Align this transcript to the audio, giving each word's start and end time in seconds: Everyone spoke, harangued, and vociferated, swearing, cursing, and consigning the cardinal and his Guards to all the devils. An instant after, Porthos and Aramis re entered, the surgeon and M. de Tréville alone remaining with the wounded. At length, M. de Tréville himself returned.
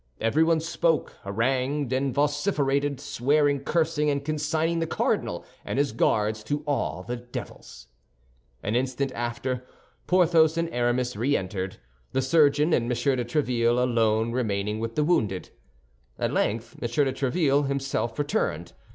Everyone 0.19 0.59
spoke, 0.59 1.15
harangued, 1.23 1.93
and 1.93 2.11
vociferated, 2.11 2.99
swearing, 2.99 3.59
cursing, 3.59 4.09
and 4.09 4.25
consigning 4.25 4.79
the 4.79 4.87
cardinal 4.87 5.45
and 5.63 5.77
his 5.77 5.91
Guards 5.91 6.43
to 6.45 6.63
all 6.65 7.03
the 7.03 7.17
devils. 7.17 7.85
An 8.63 8.73
instant 8.75 9.11
after, 9.11 9.63
Porthos 10.07 10.57
and 10.57 10.71
Aramis 10.73 11.15
re 11.15 11.37
entered, 11.37 11.77
the 12.13 12.21
surgeon 12.23 12.73
and 12.73 12.85
M. 12.85 12.89
de 12.89 12.95
Tréville 13.25 13.77
alone 13.77 14.31
remaining 14.31 14.79
with 14.79 14.95
the 14.95 15.03
wounded. 15.03 15.51
At 16.17 16.33
length, 16.33 16.77
M. 16.81 16.87
de 16.89 17.13
Tréville 17.13 17.67
himself 17.67 18.17
returned. 18.17 18.73